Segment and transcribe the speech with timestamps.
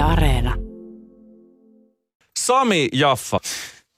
[0.00, 0.54] Yle Areena.
[2.38, 3.38] Sami Jaffa.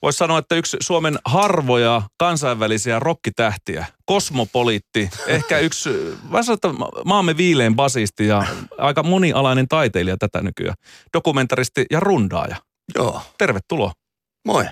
[0.02, 3.86] Voisi sanoa, että yksi Suomen harvoja kansainvälisiä rokkitähtiä.
[4.06, 5.10] Kosmopoliitti.
[5.26, 5.90] Ehkä yksi,
[6.30, 6.68] mä sanon, että
[7.04, 8.44] maamme viilein basisti ja
[8.78, 10.74] aika monialainen taiteilija tätä nykyään.
[11.14, 12.56] Dokumentaristi ja rundaaja.
[12.94, 13.92] Joo, Tervetuloa.
[14.46, 14.64] moi.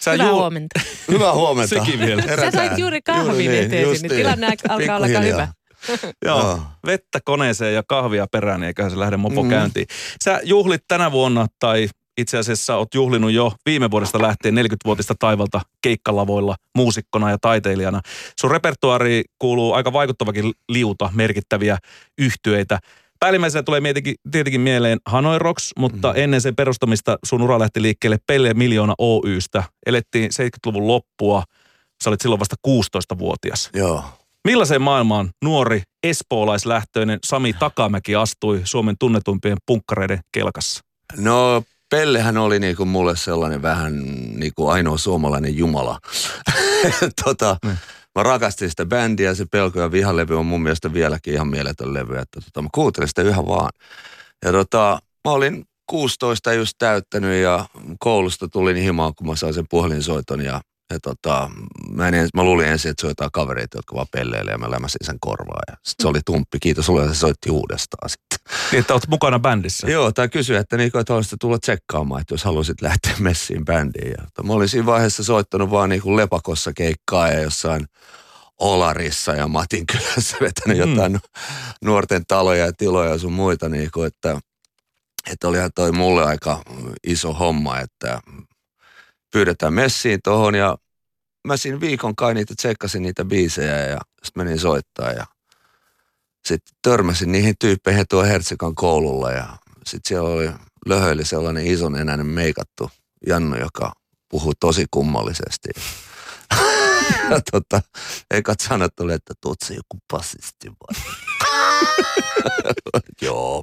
[0.00, 0.80] Sä Hyvää juu- huomenta.
[1.08, 1.74] Hyvää huomenta.
[1.84, 2.22] Sekin vielä.
[2.22, 2.52] Sä Herätään.
[2.68, 5.48] sait juuri kahvin niin, eteesi, niin tilanne alkaa olla aika hyvä.
[6.24, 6.60] Joo, Joo.
[6.86, 9.48] vettä koneeseen ja kahvia perään, niin eiköhän se lähde mopo Mm.
[9.50, 9.86] käyntiin.
[10.24, 11.88] Sä juhlit tänä vuonna, tai
[12.18, 18.00] itse asiassa oot juhlinut jo viime vuodesta lähtien 40-vuotista taivalta keikkalavoilla muusikkona ja taiteilijana.
[18.40, 21.78] Sun repertuaari kuuluu aika vaikuttavakin liuta merkittäviä
[22.18, 22.78] yhtyeitä.
[23.20, 26.14] Päällimmäisenä tulee tietenkin, tietenkin mieleen Hanoi Rocks, mutta mm.
[26.16, 29.64] ennen sen perustamista sun ura lähti liikkeelle Pelle Miljoona Oystä.
[29.86, 31.42] Elettiin 70-luvun loppua,
[32.04, 33.70] sä olit silloin vasta 16-vuotias.
[33.74, 34.04] Joo.
[34.44, 40.80] Millaiseen maailmaan nuori espoolaislähtöinen Sami Takamäki astui Suomen tunnetuimpien punkkareiden kelkassa?
[41.16, 43.92] No Pellehän oli niinku mulle sellainen vähän
[44.38, 45.98] niinku ainoa suomalainen jumala.
[47.24, 47.56] tota,
[48.14, 52.18] mä rakastin sitä bändiä, se Pelko ja vihalevy on mun mielestä vieläkin ihan mieletön levy.
[52.18, 53.70] Että tota, mä kuuntelin sitä yhä vaan.
[54.44, 57.66] Ja tota, mä olin 16 just täyttänyt ja
[57.98, 61.50] koulusta tulin himaan, kun mä sain sen puhelinsoiton ja ja tota,
[61.90, 64.58] mä, en, ens- mä luulin ensin, että se on jotain kavereita, jotka vaan pelleilee ja
[64.58, 65.60] mä lämäsin sen korvaa.
[65.70, 68.38] Ja sit se oli tumppi, kiitos sulle, ja se soitti uudestaan sitten.
[68.72, 69.90] Niin, että olet mukana bändissä.
[69.90, 74.10] Joo, tai kysyi, että, niinku, että haluaisit tulla tsekkaamaan, että jos haluaisit lähteä messiin bändiin.
[74.10, 77.86] Ja, tota, mä olin siinä vaiheessa soittanut vaan niinku lepakossa keikkaa ja jossain
[78.60, 80.90] Olarissa ja Matin kylässä vetänyt Mm.
[80.90, 81.18] jotain nu-
[81.84, 83.68] nuorten taloja ja tiloja ja sun muita.
[83.68, 84.38] Niinku, että,
[85.32, 86.62] että olihan toi mulle aika
[87.06, 88.20] iso homma, että
[89.32, 90.78] pyydetään messiin tohon ja
[91.46, 95.26] mä siinä viikon kai niitä tsekkasin niitä biisejä ja sitten menin soittaa ja
[96.48, 99.56] sitten törmäsin niihin tyyppeihin tuo Hertsikan koululla ja
[99.86, 100.50] sitten siellä oli
[100.86, 102.90] löhöili sellainen ison enäinen meikattu
[103.26, 103.92] Jannu, joka
[104.28, 105.68] puhuu tosi kummallisesti.
[107.30, 107.82] ja tota,
[108.30, 111.02] ekat sanat oli, että tuut se joku basisti vai?
[113.22, 113.62] Joo.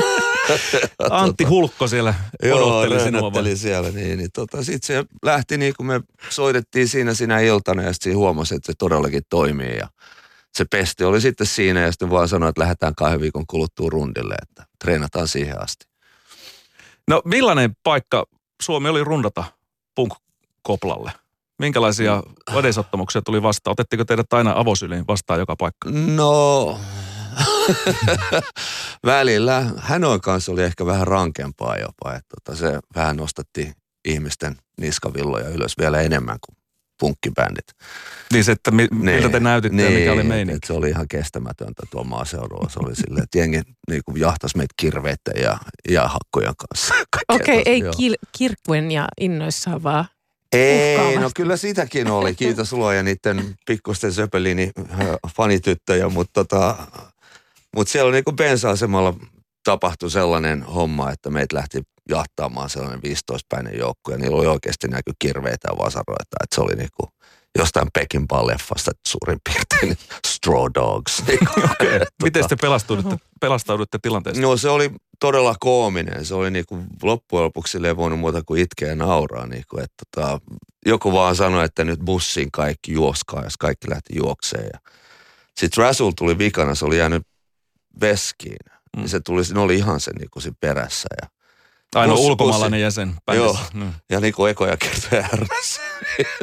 [1.10, 2.14] Antti Hulkko siellä
[2.52, 3.20] odotteli sinua.
[3.20, 3.90] röhnötteli siellä.
[3.90, 8.16] Niin, niin tota, sitten se lähti niin kuin me soitettiin siinä sinä iltana ja sitten
[8.16, 9.76] huomasi, että se todellakin toimii.
[9.76, 9.88] Ja
[10.54, 14.34] se pesti oli sitten siinä ja sitten vaan sanoi, että lähdetään kahden viikon kuluttua rundille,
[14.42, 15.86] että treenataan siihen asti.
[17.08, 18.26] No millainen paikka
[18.62, 19.44] Suomi oli rundata
[19.94, 21.12] punk-koplalle?
[21.58, 22.22] Minkälaisia
[22.58, 23.72] edesottamuksia tuli vastaan?
[23.72, 25.90] Otettiko teidät aina avosyliin vastaan joka paikka?
[25.90, 26.80] No,
[29.06, 33.72] välillä Hanoin kanssa oli ehkä vähän rankempaa jopa, että tota, se vähän nostatti
[34.04, 36.56] ihmisten niskavilloja ylös vielä enemmän kuin
[37.00, 37.64] punkkibändit.
[38.32, 40.56] Niin se, että mi- miltä te näytitte ja mikä oli et- meininki?
[40.56, 42.68] et se oli ihan kestämätöntä tuo maaseudulla.
[42.68, 45.58] Se oli silleen, että jengi niin kuin jahtas meitä kirveitten ja,
[45.88, 46.94] ja hakkojen kanssa.
[47.28, 50.04] Okei, tosta, ei kil- kirkkuen ja innoissaan vaan.
[50.52, 52.34] Ei, no kyllä sitäkin oli.
[52.34, 54.70] Kiitos luoja niiden pikkusten söpelini
[55.36, 56.76] fanityttöjä, mutta tota,
[57.76, 59.14] mut siellä niinku bensa-asemalla
[59.64, 65.12] tapahtui sellainen homma, että meitä lähti jahtaamaan sellainen 15-päinen joukko ja niillä oli oikeasti näky
[65.18, 67.08] kirveitä ja vasaroita, että se oli niinku
[67.58, 71.22] jostain Pekin leffasta suurin piirtein Straw Dogs.
[71.26, 71.98] Niinku, Okei.
[71.98, 74.42] Tota- Miten te pelastaudutte, pelastaudutte tilanteesta?
[74.42, 76.24] No se oli todella koominen.
[76.24, 79.46] Se oli niinku loppujen lopuksi ei voinut muuta kuin itkeä ja nauraa.
[79.46, 80.40] Niinku, että tota,
[80.86, 84.70] joku vaan sanoi, että nyt bussiin kaikki juoskaa, jos kaikki lähti juokseen.
[84.72, 84.80] Ja
[85.60, 87.22] sitten Rasul tuli vikana, se oli jäänyt
[88.00, 88.56] veskiin.
[88.96, 89.02] Mm.
[89.02, 89.08] Mm.
[89.08, 91.08] Se tuli, ne oli ihan sen niinku siinä perässä.
[91.22, 91.28] Ja,
[91.94, 93.64] Ainoa Bussi- ulkomaalainen jäsen bändissä.
[93.74, 93.84] Joo.
[93.84, 93.92] No.
[94.10, 95.28] ja niinku ekoja kertoja.
[95.40, 95.46] No,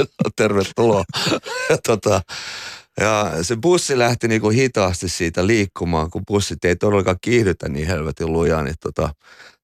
[0.35, 1.03] Tervetuloa.
[1.69, 2.21] ja, tota,
[2.99, 8.33] ja se bussi lähti niinku hitaasti siitä liikkumaan, kun bussit ei todellakaan kiihdytä niin helvetin
[8.33, 9.09] lujaa, niin tota,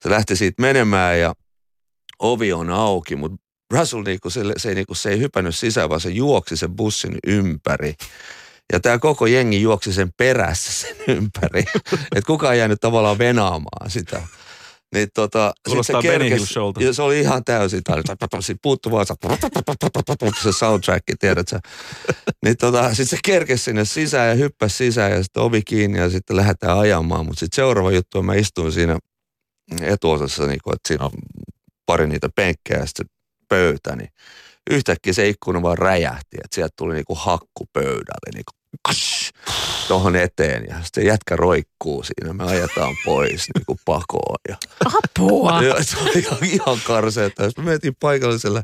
[0.03, 1.33] se lähti siitä menemään ja
[2.19, 3.37] ovi on auki, mutta
[3.73, 7.95] Russell niinku, se, se, niinku, se ei hypännyt sisään, vaan se juoksi sen bussin ympäri.
[8.73, 11.63] Ja tämä koko jengi juoksi sen perässä sen ympäri.
[12.15, 14.21] että kukaan ei jäänyt tavallaan venaamaan sitä.
[14.93, 16.83] Niin tota, sit Kuulostaa Hill showlta.
[16.83, 18.03] ja se oli ihan täysin, tai
[18.39, 19.13] siitä puuttu vaan se,
[20.43, 21.59] se soundtrack, tiedätkö?
[22.45, 26.09] Niin tota, sitten se kerkesi sinne sisään ja hyppäsi sisään ja sitten ovi kiinni ja
[26.09, 27.25] sitten lähdetään ajamaan.
[27.25, 28.99] Mutta sitten seuraava juttu mä istuin siinä
[29.81, 31.11] etuosassa, niin kun, että siinä on
[31.85, 33.05] pari niitä penkkejä ja sitten
[33.49, 34.09] pöytä, niin
[34.69, 38.51] yhtäkkiä se ikkuna vaan räjähti, että sieltä tuli niinku hakku pöydälle, niinku
[39.87, 45.61] tohon eteen ja sitten jätkä roikkuu siinä, me ajetaan pois niinku pakoon ja Apua!
[45.63, 47.43] ja se oli ihan, ihan karseeta.
[47.43, 48.63] Jos me mentiin paikalliselle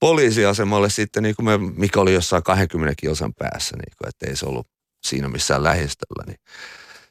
[0.00, 4.36] poliisiasemalle sitten, niin kuin me, mikä oli jossain 20 kilsan päässä, niin kuin, että ei
[4.36, 4.66] se ollut
[5.04, 6.24] siinä missään lähistöllä.
[6.26, 6.40] Niin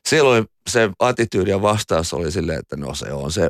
[0.09, 3.49] silloin se attityydi ja vastaus oli silleen, että no se on se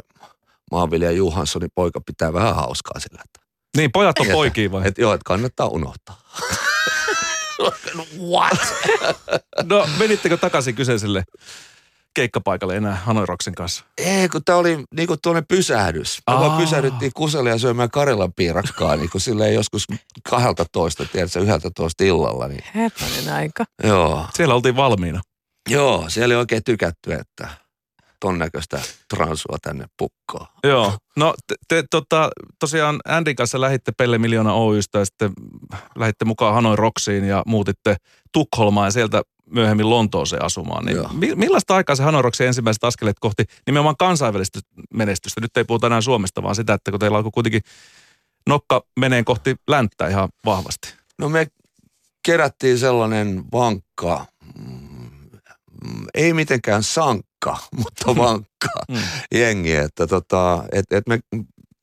[0.71, 3.21] maanvilja Johanssonin poika pitää vähän hauskaa sillä.
[3.25, 4.87] Että, Niin, pojat on poikia vai?
[4.87, 6.21] että joo, että kannattaa unohtaa.
[8.31, 8.59] What?
[9.63, 11.23] No, menittekö takaisin kyseiselle
[12.13, 13.83] keikkapaikalle enää Hanoi Rocksin kanssa?
[13.97, 16.19] Ei, kun tää oli niinku tuonne pysähdys.
[16.31, 16.59] Me vaan Aa.
[16.59, 19.85] pysähdyttiin Kuselle ja syömään Karelan piirakkaa niinku silleen joskus
[20.29, 22.47] 12, tiedätkö, 11 illalla.
[22.47, 22.63] Niin.
[22.75, 23.65] Herranen aika.
[23.83, 24.25] Joo.
[24.33, 25.21] Siellä oltiin valmiina.
[25.69, 27.47] Joo, siellä oli oikein tykätty, että
[28.19, 30.47] ton näköistä transua tänne pukkoon.
[30.63, 30.97] Joo.
[31.15, 32.29] No te, te tota,
[32.59, 35.33] tosiaan Andin kanssa lähitte Pelle Miljoona Oystä ja sitten
[35.95, 37.95] lähitte mukaan Hanoi Rocksiin ja muutitte
[38.31, 40.85] Tukholmaan ja sieltä myöhemmin Lontooseen asumaan.
[40.85, 41.09] Niin Joo.
[41.13, 44.59] mi- millaista aikaa se Hanoi Rocksin ensimmäiset askeleet kohti nimenomaan kansainvälistä
[44.93, 45.41] menestystä?
[45.41, 47.61] Nyt ei puhuta enää Suomesta, vaan sitä, että kun teillä alkoi kuitenkin
[48.47, 50.93] nokka menee kohti länttä ihan vahvasti.
[51.17, 51.47] No me
[52.25, 54.25] kerättiin sellainen vankka,
[54.57, 55.09] mm,
[56.13, 56.83] ei mitenkään
[57.45, 58.97] sankka, mutta vankka Mm.
[59.31, 61.19] jengi, että tota, et, et me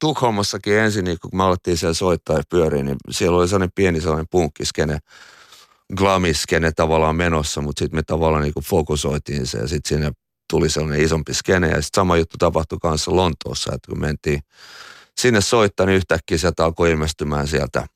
[0.01, 4.01] Tukholmassakin ensin, niin kun me alettiin siellä soittaa ja pyöriä, niin siellä oli sellainen pieni
[4.01, 4.99] sellainen punkkiskene,
[5.97, 10.13] glamiskene tavallaan menossa, mutta sitten me tavallaan niin fokusoitiin se ja sitten sinne
[10.51, 14.41] tuli sellainen isompi skene ja sitten sama juttu tapahtui kanssa Lontoossa, että kun mentiin
[15.21, 17.87] sinne soittaa, niin yhtäkkiä sieltä alkoi ilmestymään sieltä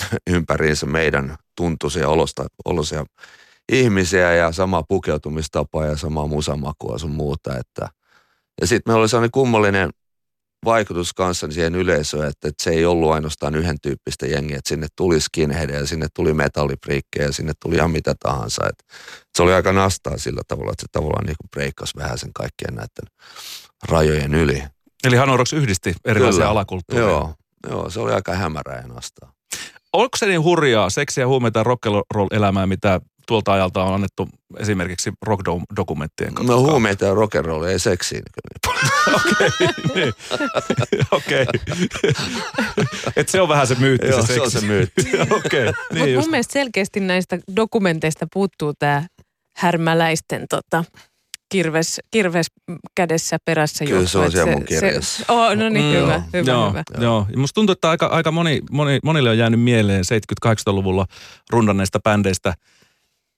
[0.30, 3.04] ympäriinsä meidän tuntuisia olosta, olosia
[3.72, 7.58] ihmisiä ja sama pukeutumistapa ja sama musamakua sun muuta.
[7.58, 7.88] Että.
[8.60, 9.90] Ja sitten meillä oli sellainen kummallinen
[10.64, 14.86] vaikutus kanssa siihen yleisöön, että, että se ei ollut ainoastaan yhden tyyppistä jengiä, että sinne
[14.96, 18.66] tuli skinheadia ja sinne tuli metallipriikkejä sinne tuli ihan mitä tahansa.
[18.68, 18.84] Että
[19.36, 23.06] se oli aika nastaa sillä tavalla, että se tavallaan niin breikkasi vähän sen kaikkien näiden
[23.88, 24.62] rajojen yli.
[25.04, 26.50] Eli Hanoi Rocks yhdisti erilaisia Kyllä.
[26.50, 27.08] alakulttuureja.
[27.08, 27.34] Joo,
[27.70, 29.32] joo, se oli aika hämärää ja nastaa.
[29.92, 34.28] Onko se niin hurjaa seksiä, huumeita ja rock'n'roll-elämää, mitä tuolta ajalta on annettu
[34.58, 36.52] esimerkiksi rock-dokumenttien kautta?
[36.52, 38.22] No huumeita ja rock'n'rollia ei seksiin.
[39.14, 39.50] Okei,
[39.94, 40.12] niin.
[41.10, 41.46] Okei.
[43.16, 44.40] Et se on vähän se myytti Joo, se se seksi.
[44.42, 45.02] on se myytti.
[45.44, 49.02] Okei, Mutta niin mun mielestä selkeästi näistä dokumenteista puuttuu tämä
[49.56, 50.84] härmäläisten tota,
[51.48, 52.46] kirves, kirves
[52.96, 55.24] kädessä perässä Kyllä se on siellä että mun kirjassa.
[55.24, 56.82] Se, oh, no niin, Mm, hyvä, joo, hyvä, joo, hyvä.
[57.00, 57.26] Joo.
[57.32, 60.04] Ja musta tuntuu, että aika, aika moni, moni, monille on jäänyt mieleen
[60.46, 61.06] 70-80-luvulla
[61.50, 62.54] rundanneista bändeistä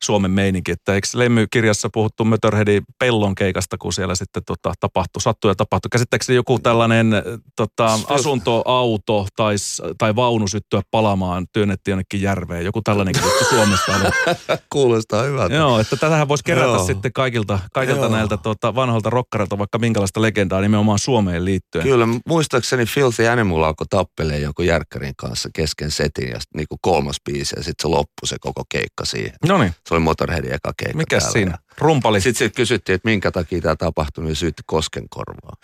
[0.04, 0.72] Suomen meininki.
[0.72, 5.88] Että eikö Lemmy-kirjassa puhuttu Mötörheadin pellon keikasta, kun siellä sitten tota, tapahtui, sattui ja tapahtui.
[5.88, 7.22] Käsittääkseni joku tällainen äh,
[7.56, 9.54] tota, asunto, auto tai,
[9.98, 12.64] tai vaunu syttyä palamaan, työnnettiin jonnekin järveen.
[12.64, 14.36] Joku tällainen juttu Suomesta oli.
[14.72, 15.54] Kuulostaa hyvältä.
[15.54, 16.86] Joo, että tätähän voisi kerätä Joo.
[16.86, 18.12] sitten kaikilta, kaikilta Joo.
[18.12, 21.84] näiltä tota, vanhoilta rokkareilta vaikka minkälaista legendaa nimenomaan Suomeen liittyen.
[21.84, 27.16] Kyllä, muistaakseni Filthy Animal alkoi tappeleen jonkun järkkärin kanssa kesken setin ja sitten niinku kolmas
[27.24, 29.34] biisi ja sitten se loppui se koko keikka siihen.
[29.46, 31.32] No niin, Se oli Motorheadin eka keikka mikäs täällä.
[31.32, 31.58] siinä?
[31.78, 32.20] Rumpali.
[32.20, 35.56] Sitten sit kysyttiin, että minkä takia tämä tapahtui, niin syytti koskenkorvaa.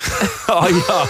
[0.48, 1.06] Ai jaa,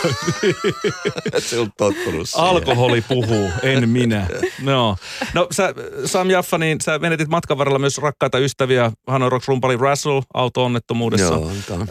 [1.38, 2.48] se on tottunut siihen.
[2.48, 4.26] alkoholi puhuu, en minä.
[4.62, 4.96] No,
[5.34, 5.74] no sä,
[6.04, 8.92] Sam Jaffa, niin sä menetit matkan varrella myös rakkaita ystäviä.
[9.06, 11.34] Hanoi Rocks rumpali Russell auto-onnettomuudessa.
[11.34, 11.88] Joo, tää on-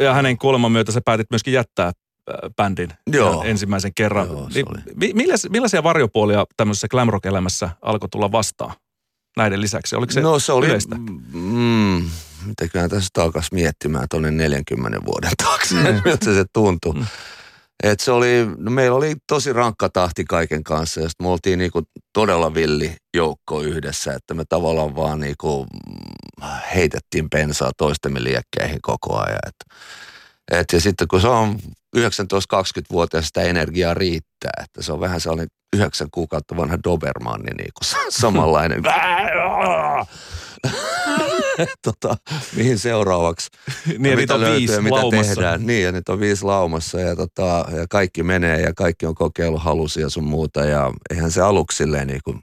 [0.00, 1.94] Ja hänen kuoleman myötä sä päätit myöskin jättää äh,
[2.56, 3.42] bändin Joo.
[3.42, 4.26] ensimmäisen kerran.
[4.26, 4.78] Joo, se niin, oli.
[4.94, 8.74] mi- milläs, millaisia varjopuolia tämmöisessä glam rock-elämässä alkoi tulla vastaan
[9.36, 9.96] näiden lisäksi?
[9.96, 10.96] Oliko se, no se oli, yleistä?
[11.32, 12.10] mm,
[12.44, 16.00] mitäköhän tässä takas miettimään tuonne 40 vuoden taakse, mm.
[16.04, 16.94] miltä se tuntui.
[16.94, 17.06] Mm.
[17.82, 21.82] Et se oli, no meillä oli tosi rankka tahti kaiken kanssa ja me oltiin niinku
[22.12, 29.18] todella villi joukko yhdessä, että me tavallaan vaan niinku mm, heitettiin pensaa toistemme liekkeihin koko
[29.18, 29.38] ajan.
[29.46, 29.74] Et,
[30.50, 31.58] et ja sitten kun se on
[31.96, 37.80] 19-20-vuotias, sitä energiaa riittää, että se on vähän sellainen yhdeksän kuukautta vanha Dobermanni niinku
[38.10, 38.82] samanlainen.
[41.86, 42.16] tota,
[42.56, 43.48] mihin seuraavaksi?
[43.98, 45.34] niin, ja mitä on löytyy viisi mitä laumassa.
[45.34, 45.66] tehdään.
[45.66, 49.62] Niin, ja nyt on viisi laumassa ja, tota, ja kaikki menee ja kaikki on kokeillut
[49.62, 50.64] halusi ja sun muuta.
[50.64, 52.40] Ja eihän se aluksi silleen niin kuin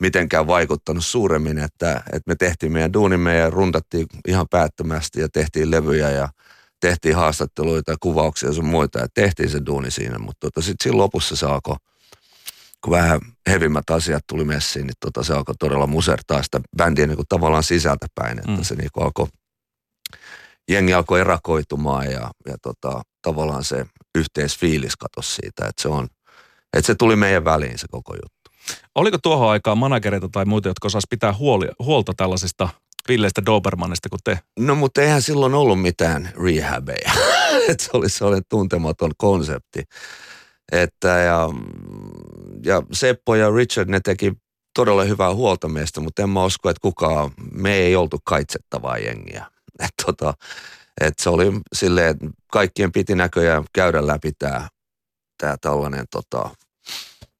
[0.00, 5.70] mitenkään vaikuttanut suuremmin, että, että me tehtiin meidän duunimme ja rundattiin ihan päättömästi ja tehtiin
[5.70, 6.28] levyjä ja
[6.80, 10.18] tehtiin haastatteluita ja kuvauksia ja sun muita ja tehtiin se duuni siinä.
[10.18, 11.76] Mutta tota, sitten siinä lopussa se alkoi,
[12.84, 17.16] kun vähän hevimmät asiat tuli messiin, niin tota, se alkoi todella musertaa sitä bändiä niin
[17.16, 18.56] kuin tavallaan sisältä päin, että Mm.
[18.56, 18.64] mm.
[18.64, 19.26] se niin kuin alkoi
[20.70, 23.86] jengi alkoi erakoitumaan ja, ja tota, tavallaan se
[24.18, 26.08] yhteisfiilis katosi siitä, että se on,
[26.76, 28.40] että se tuli meidän väliin se koko juttu.
[28.94, 32.68] Oliko tuohon aikaan managereita tai muita, jotka osas pitää huoli, huolta tällaisista
[33.08, 34.38] villeistä Dobermannista kuin te?
[34.58, 37.12] No mutta eihän silloin ollut mitään rehabeja.
[37.68, 39.82] että se oli sellainen tuntematon konsepti.
[40.72, 41.48] Että ja,
[42.64, 44.32] ja Seppo ja Richard ne teki
[44.74, 49.46] todella hyvää huolta meistä, mutta en mä usko, että kukaan, me ei oltu kaitsettavaa jengiä.
[49.84, 50.34] Et tota,
[51.00, 54.68] et se oli silleen, että kaikkien piti näköjään käydä läpi tämä
[55.38, 56.50] tää tällainen tota,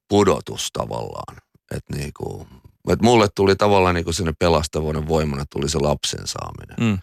[0.09, 1.37] pudotus tavallaan.
[1.71, 2.47] Että niinku,
[2.89, 6.77] et mulle tuli tavallaan niinku sinne pelastavuuden voimana tuli se lapsen saaminen.
[6.81, 6.99] Mm.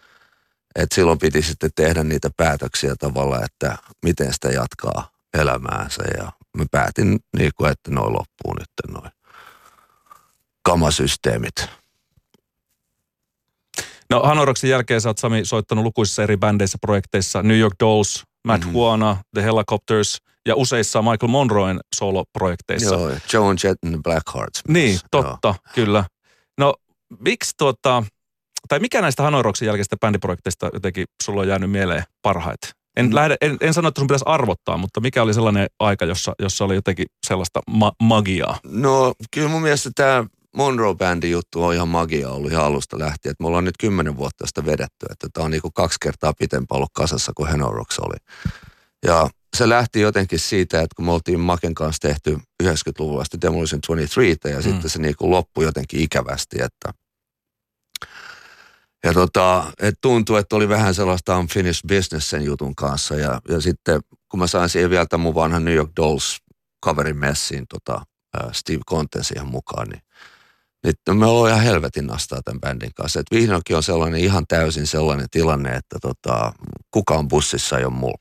[0.76, 6.02] Et silloin piti sitten tehdä niitä päätöksiä tavallaan, että miten sitä jatkaa elämäänsä.
[6.18, 9.10] Ja mä päätin, niinku, että noin loppuu nyt noin
[10.62, 11.54] kamasysteemit.
[14.10, 18.64] No Hanoroksin jälkeen sä oot Sami soittanut lukuisissa eri bändeissä, projekteissa, New York Dolls, Matt
[18.64, 18.72] Mhm.
[18.72, 22.94] Huana, The Helicopters ja useissa Michael Monroen soloprojekteissa.
[22.94, 24.60] Joo, Joan Jett and the Blackhearts.
[24.68, 26.04] Niin, totta, kyllä.
[26.58, 26.74] No,
[27.20, 28.02] miksi tuota,
[28.68, 32.70] tai mikä näistä Hanoroksin jälkeistä bändiprojekteista jotenkin sulla on jäänyt mieleen parhaiten?
[32.98, 33.14] En, Mm.
[33.14, 36.64] lähde, en, en sano, että sun pitäisi arvottaa, mutta mikä oli sellainen aika, jossa, jossa
[36.64, 38.58] oli jotenkin sellaista ma- magiaa?
[38.66, 40.24] No kyllä mun mielestä tämä
[40.56, 43.30] Monroe-bändin juttu on ihan magia ollut ihan alusta lähtien.
[43.30, 45.06] Että me ollaan nyt kymmenen vuotta sitä vedetty.
[45.10, 48.16] Että tämä on niinku kaksi kertaa pitempään ollut kasassa kuin Henorox oli.
[49.06, 53.80] Ja se lähti jotenkin siitä, että kun me oltiin Maken kanssa tehty 90-luvulla asti Demolition
[53.86, 54.62] 23 ja Mm.
[54.62, 56.92] sitten se niinku loppui jotenkin ikävästi, että
[59.08, 63.14] ja tota, et tuntui, että oli vähän sellaista unfinished business sen jutun kanssa.
[63.14, 64.00] Ja, ja sitten
[64.30, 66.38] kun mä sain siihen vielä tämän mun vanhan New York Dolls
[66.80, 68.02] kaverin messiin tota,
[68.52, 70.02] Steve Conten siihen mukaan, niin
[70.84, 73.20] nyt me ollaan ihan helvetin nastaa tämän bändin kanssa.
[73.20, 76.52] Et vihdoinkin on sellainen ihan täysin sellainen tilanne, että tota,
[76.90, 78.18] kukaan bussissa ei ole mulla.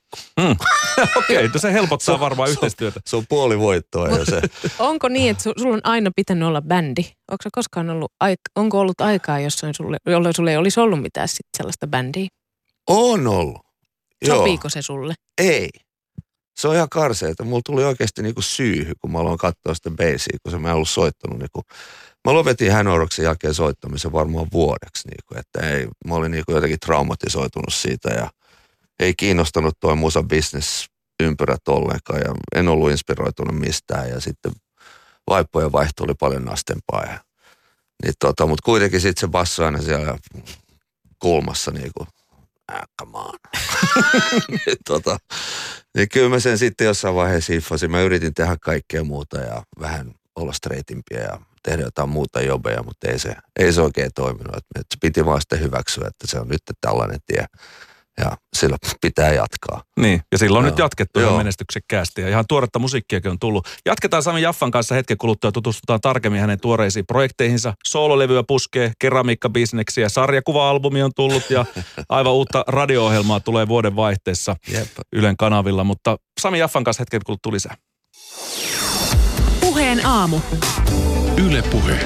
[1.18, 3.00] Okei, okay, se helpottaa Se- varmaan se- yhteistyötä.
[3.08, 4.42] Se on puoli voittoa ja se,
[4.80, 7.02] Onko niin, että su- sulla on aina pitänyt olla bändi?
[7.32, 11.02] Onko se koskaan ollut, aik- onko ollut aikaa, jossain sulle, jolloin sulle ei olisi ollut
[11.02, 12.28] mitään sit sellaista bändiä?
[12.90, 13.62] on ollut.
[14.26, 14.38] Joo.
[14.38, 15.14] Sopiiko se sulle?
[15.38, 15.70] Ei.
[16.60, 19.90] Se on ihan karsea, että mulla tuli oikeasti niinku syyhy, kun mä aloin katsoa sitä
[19.90, 21.40] basia, kun se mä en ollut soittanut.
[21.40, 21.62] Niinku.
[22.27, 27.74] Mä lopetin Hanoroksen jälkeen soittamisen varmaan vuodeksi, niinku, että ei, mä olin niinku jotenkin traumatisoitunut
[27.74, 28.29] siitä ja
[29.00, 30.86] ei kiinnostanut toi musa business
[31.24, 34.51] ympyrät ollenkaan ja en ollut inspiroitunut mistään ja sitten
[35.29, 37.03] vaippojen vaihto oli paljon nastempaa.
[37.03, 37.19] Ja,
[38.03, 40.17] niin tota, mutta kuitenkin sitten se basso aina siellä
[41.19, 42.07] kulmassa niinku,
[42.67, 43.34] ah, come on.
[44.50, 45.17] niin, tota,
[45.96, 47.91] niin kyllä mä sen sitten jossain vaiheessa hiffasin.
[47.91, 53.08] Mä yritin tehdä kaikkea muuta ja vähän olla straightimpiä ja tehdä jotain muuta jobeja, mutta
[53.12, 54.56] ei se, ei se oikein toiminut.
[54.56, 57.46] Et, se piti vaan sitten hyväksyä, että se on nyt tällainen tie
[58.18, 59.84] ja sillä pitää jatkaa.
[60.00, 60.72] Niin, ja silloin on Joo.
[60.72, 63.68] nyt jatkettu ihan menestyksekkäästi ja ihan tuoretta musiikkiakin on tullut.
[63.86, 67.74] Jatketaan Sami Jaffan kanssa hetken kuluttua ja tutustutaan tarkemmin hänen tuoreisiin projekteihinsa.
[67.88, 71.66] Soololevyä puskee, keramiikkabisneksiä, sarjakuva-albumi on tullut ja
[72.10, 74.88] aivan uutta radio-ohjelmaa tulee vuoden vaihteessa Jep.
[75.14, 75.84] Ylen kanavilla.
[75.84, 77.76] Mutta Sami Jaffan kanssa hetken kuluttua lisää.
[79.62, 80.40] Puheen aamu.
[81.46, 82.00] Yle Puhe.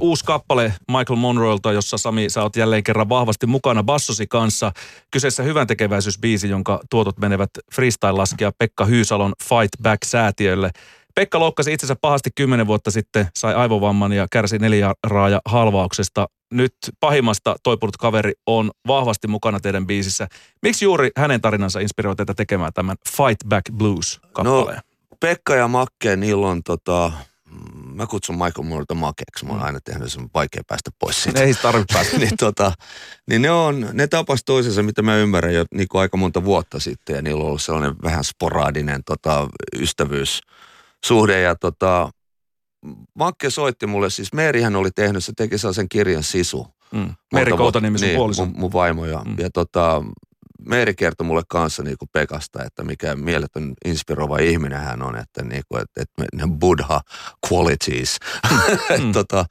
[0.00, 4.72] Uusi kappale Michael Monroelta, jossa Sami, sä oot jälleen kerran vahvasti mukana bassosi kanssa.
[5.10, 10.70] Kyseessä hyvän tekeväisyysbiisi, jonka tuotot menevät freestyle-laskija Pekka Hyysalon Fight Back-säätiölle.
[11.14, 16.26] Pekka loukkasi itsensä pahasti kymmenen vuotta sitten, sai aivovamman ja kärsi neljäraaja halvauksesta.
[16.52, 20.28] Nyt pahimmasta toipunut kaveri on vahvasti mukana teidän biisissä.
[20.62, 24.80] Miksi juuri hänen tarinansa inspiroi teitä tekemään tämän Fight Back Blues-kappaleen?
[25.20, 27.12] Pekka ja Makke, niillä on tota,
[28.00, 29.46] mä kutsun Michael Moorta Makeksi.
[29.46, 31.42] Mä oon aina tehnyt sen vaikea päästä pois siitä.
[31.42, 32.18] Ei tarvitse päästä.
[32.24, 32.72] niin, tota,
[33.26, 37.16] niin ne, on, ne tapas toisensa, mitä mä ymmärrän jo niin aika monta vuotta sitten.
[37.16, 39.48] Ja niillä on ollut sellainen vähän sporaadinen tota,
[39.80, 41.40] ystävyyssuhde.
[41.40, 42.10] Ja tota,
[43.14, 46.66] Makke soitti mulle, siis Meerihän oli tehnyt, se teki sellaisen kirjan Sisu.
[46.92, 47.14] Mm.
[47.32, 48.48] Meri Kouta nimisen niin, puolison.
[48.48, 49.30] Mun, mun vaimo ja, Mm.
[49.30, 49.36] mm.
[49.38, 50.02] ja tota,
[50.66, 55.44] Meeri kertoi mulle kanssa niin kuin Pekasta, että mikä mieletön inspiroiva ihminen hän on, että,
[55.44, 57.00] niin kuin, että, että ne buddha
[57.52, 58.16] qualities.
[58.98, 59.12] Mm.
[59.12, 59.44] tota,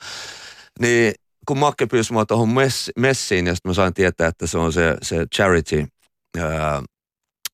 [0.79, 1.13] niin
[1.47, 4.73] kun Makke pyysi mua tuohon mess, messiin ja sitten mä sain tietää, että se on
[4.73, 5.87] se, se charity
[6.37, 6.83] ää,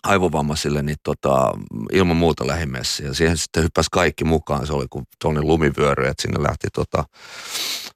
[0.05, 1.51] aivovammaisille, niin tota,
[1.91, 3.05] ilman muuta lähimessi.
[3.05, 4.67] Ja siihen sitten hyppäsi kaikki mukaan.
[4.67, 7.03] Se oli kuin tuollainen lumivyöry, että sinne lähti tota,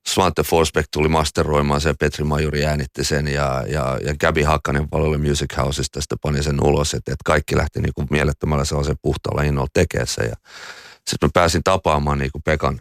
[0.08, 5.18] Svante Forsbeck tuli masteroimaan sen, Petri Majuri äänitti sen ja, ja, ja Gabi Hakkanen Palvelu
[5.18, 9.42] Music Houseista sitten pani sen ulos, että, että kaikki lähti niin kuin mielettömällä sellaisen puhtaalla
[9.42, 10.25] innolla tekemään sen.
[10.25, 10.36] Ja
[11.10, 12.80] sitten mä pääsin tapaamaan niin kuin Pekan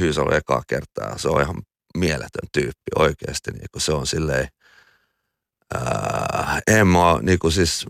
[0.00, 1.18] Hyysalo ekaa kertaa.
[1.18, 1.62] Se on ihan
[1.96, 3.50] mieletön tyyppi oikeasti.
[3.50, 4.48] Niin kuin se on silleen,
[5.74, 7.86] ää, en mä, niin kuin siis,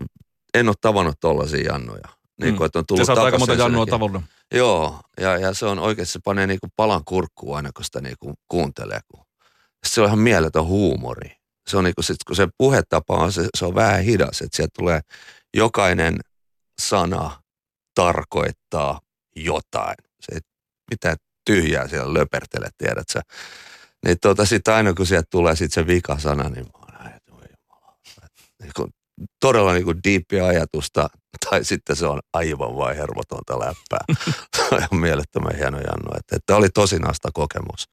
[0.53, 2.09] en ole tavannut tollaisia jannoja.
[2.41, 4.23] Niin kuin, että on tullut aika monta jannua tavannut.
[4.53, 8.33] Joo, ja, ja se on oikeasti, se panee niinku palan kurkkuun aina, kun sitä niinku
[8.47, 8.99] kuuntelee.
[9.07, 9.25] Kun.
[9.87, 11.35] Se on ihan mieletön huumori.
[11.69, 14.71] Se on niinku, sit, kun se puhetapa on, se, se on vähän hidas, että sieltä
[14.77, 15.01] tulee
[15.55, 16.19] jokainen
[16.81, 17.41] sana
[17.95, 19.01] tarkoittaa
[19.35, 19.95] jotain.
[20.21, 20.39] Se ei
[20.91, 23.21] mitään tyhjää siellä löpertele, tiedät sä.
[24.05, 27.31] Niin tota, sit aina kun sieltä tulee sit se vikasana, niin mä oon näin, että
[27.31, 27.97] voi jumala.
[28.61, 28.89] niin kuin,
[29.39, 31.09] todella niin kuin diippiä ajatusta,
[31.49, 34.15] tai sitten se on aivan vain hermotonta läppää.
[34.57, 36.11] se on ihan mielettömän hieno Jannu.
[36.17, 37.83] Että, että oli tosi nasta kokemus.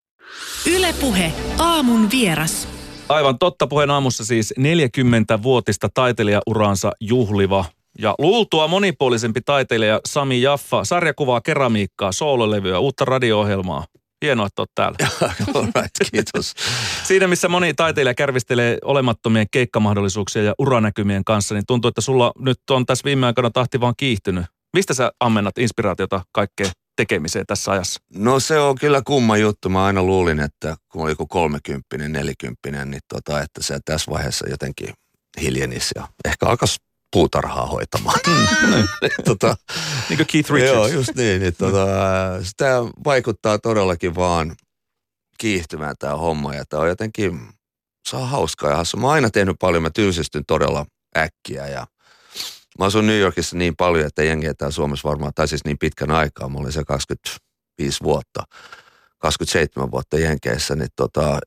[0.66, 2.68] Ylepuhe aamun vieras.
[3.08, 7.64] Aivan totta puheen aamussa siis 40-vuotista taiteilijauraansa juhliva
[7.98, 13.84] ja luultua monipuolisempi taiteilija Sami Jaffa, sarjakuvaa, keramiikkaa, soololevyä, uutta radio-ohjelmaa.
[14.24, 14.98] Hienoa, että olet täällä.
[15.76, 16.54] right, kiitos.
[17.08, 22.58] Siinä, missä moni taiteilija kärvistelee olemattomien keikkamahdollisuuksia ja uranäkymien kanssa, niin tuntuu, että sulla nyt
[22.70, 24.46] on tässä viime aikoina tahti vaan kiihtynyt.
[24.76, 28.00] Mistä sä ammennat inspiraatiota kaikkeen tekemiseen tässä ajassa?
[28.14, 29.68] No se on kyllä kumma juttu.
[29.68, 34.48] Mä aina luulin, että kun oli joku kolmekymppinen, nelikymppinen, niin tota, että se tässä vaiheessa
[34.48, 34.88] jotenkin
[35.40, 36.76] hiljenisi ja ehkä alkaisi
[37.16, 38.20] puutarhaa hoitamaan.
[38.26, 38.88] Mm,
[39.24, 39.56] tota,
[40.08, 40.74] niin kuin Keith Richards.
[40.74, 41.40] Joo, just niin.
[41.40, 41.86] niin tota,
[42.42, 42.66] sitä
[43.04, 44.56] vaikuttaa todellakin vaan
[45.38, 47.40] kiihtymään tämä homma ja tämä on jotenkin,
[48.08, 48.96] se on hauskaa ja hassu.
[48.96, 51.86] Mä oon aina tehnyt paljon, mä tylsistyn todella äkkiä ja
[52.78, 56.10] mä asun New Yorkissa niin paljon, että jengi täällä Suomessa varmaan, tai siis niin pitkän
[56.10, 58.42] aikaa, mä olin se 25 vuotta,
[59.18, 61.38] 27 vuotta Jenkeissä, niin tota,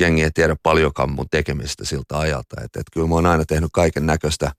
[0.00, 2.56] jengi ei tiedä paljonkaan mun tekemistä siltä ajalta.
[2.64, 4.52] Että et kyllä mä oon aina tehnyt kaiken näköistä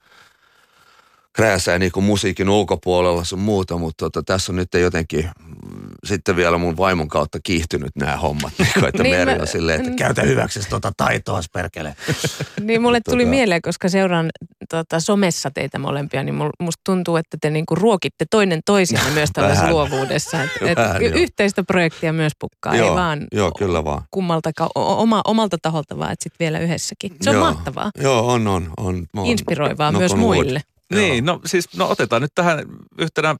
[1.38, 6.36] krääsää niin kuin musiikin ulkopuolella sun muuta, mutta tota, tässä on nyt jotenkin mm, sitten
[6.36, 9.82] vielä mun vaimon kautta kiihtynyt nämä hommat, niin kuin, että niin Meri on mä, silleen,
[9.82, 11.96] että käytä hyväksi tuota taitoa, perkele.
[12.62, 13.30] niin mulle tuli tota...
[13.30, 14.30] mieleen, koska seuraan
[14.70, 19.72] tota, somessa teitä molempia, niin musta tuntuu, että te niinku ruokitte toinen toisiaan myös tällaisessa
[19.72, 20.44] luovuudessa.
[20.44, 24.02] Et, et Vähän, yhteistä projektia myös pukkaa, joo, ei vaan, joo, kyllä vaan.
[24.12, 27.16] kummalta, oma, omalta taholta vaan, että sitten vielä yhdessäkin.
[27.22, 27.92] Se on joo, mahtavaa.
[28.02, 28.74] Joo, on, on.
[28.78, 30.62] on, on Inspiroivaa no, myös muille.
[30.94, 32.66] Niin, no siis no otetaan nyt tähän
[32.98, 33.36] yhtenä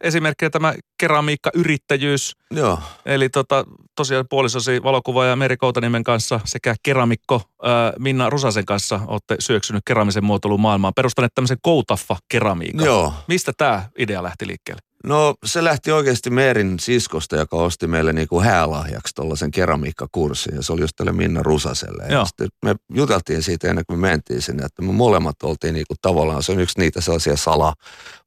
[0.00, 2.36] esimerkkinä tämä keramiikkayrittäjyys.
[2.50, 2.78] Joo.
[3.06, 3.64] Eli tota,
[3.96, 10.24] tosiaan puolisosi valokuvaaja Meri Koutaniemen kanssa sekä keramikko ää, Minna Rusasen kanssa olette syöksynyt keramisen
[10.24, 10.94] muotoiluun maailmaan.
[10.96, 12.86] Perustaneet tämmöisen koutaffa keramiikan.
[12.86, 13.12] Joo.
[13.28, 14.87] Mistä tämä idea lähti liikkeelle?
[15.04, 20.72] No se lähti oikeasti Meerin siskosta, joka osti meille niinku häälahjaksi tuollaisen keramiikkakurssin ja se
[20.72, 22.04] oli just tälle Minna Rusaselle.
[22.10, 25.94] Ja sitten me juteltiin siitä ennen kuin me mentiin sinne, että me molemmat oltiin niinku
[26.02, 27.74] tavallaan, se on yksi niitä sellaisia sala.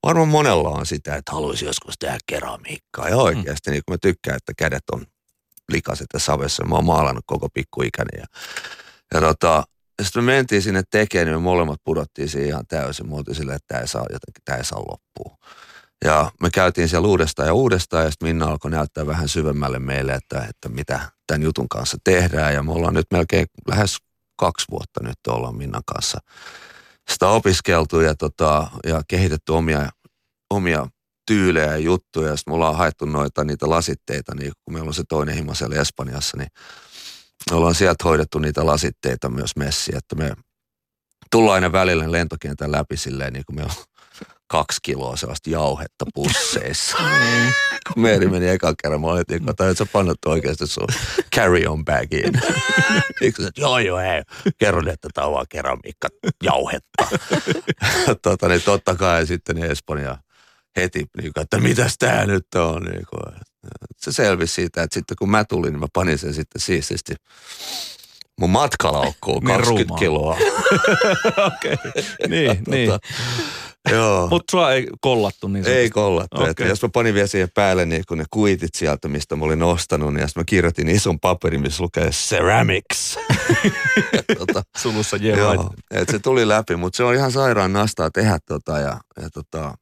[0.03, 3.71] Varmaan monella on sitä, että haluaisi joskus tehdä keramiikkaa ja oikeasti mm.
[3.71, 5.05] niinku mä tykkään, että kädet on
[5.71, 6.65] likaset ja savessa.
[6.65, 8.25] Mä oon maalannut koko pikkuikäni ja,
[9.13, 9.63] ja tota,
[9.99, 13.10] ja sitten me mentiin sinne tekemään, niin me molemmat pudottiin siihen ihan täysin.
[13.10, 15.38] Mä silleen, että tämä ei saa, jotenkin, tämä ei saa loppua.
[16.05, 20.13] Ja me käytiin siellä uudestaan ja uudestaan ja sitten Minna alkoi näyttää vähän syvemmälle meille,
[20.13, 22.53] että, että mitä tämän jutun kanssa tehdään.
[22.53, 23.97] Ja me ollaan nyt melkein lähes
[24.35, 26.17] kaksi vuotta nyt ollaan Minnan kanssa
[27.09, 29.89] sitä opiskeltu ja, tota, ja kehitetty omia,
[30.49, 30.87] omia
[31.27, 32.29] tyylejä ja juttuja.
[32.29, 35.53] Ja sitten me ollaan haettu noita niitä lasitteita, niin kun meillä on se toinen hima
[35.53, 36.49] siellä Espanjassa, niin
[37.51, 40.33] me ollaan sieltä hoidettu niitä lasitteita myös messiä, että me
[41.31, 43.65] tullaan aina välillä lentokentän läpi silleen, niin kuin me
[44.51, 46.97] kaksi kiloa sellaista jauhetta pusseissa.
[46.97, 47.51] Mm.
[47.93, 50.87] Kun Meeri meni ekan kerran, mä olin, että että sä pannut oikeasti sun
[51.35, 52.33] carry on bagiin.
[53.21, 54.21] Yksi, että joo joo ei,
[54.57, 56.07] kerron, että tämä on vaan keramiikka
[56.43, 57.07] jauhetta.
[58.21, 60.17] tota, niin totta kai sitten niin Espanja
[60.75, 62.83] heti, niin kuin, että mitäs tämä nyt on.
[62.83, 63.35] Niin kuin,
[63.97, 67.15] se selvisi siitä, että sitten kun mä tulin, niin mä panin sen sitten siististi
[68.39, 70.37] mun matkalaukkuun 20 niin kiloa.
[71.47, 72.03] Okei, okay.
[72.27, 72.91] niin, tota, niin.
[73.89, 74.28] Joo.
[74.32, 76.38] Mutta sua ei kollattu niin Ei kollattu.
[76.38, 76.50] Okay.
[76.50, 79.63] Että jos mä panin vielä siihen päälle niin kun ne kuitit sieltä, mistä mä olin
[79.63, 83.20] ostanut, niin mä kirjoitin ison paperin, missä lukee ceramics.
[84.39, 88.80] tota, Sulussa joo, et se tuli läpi, mutta se on ihan sairaan nastaa tehdä tota
[88.80, 89.76] ja, ja tota,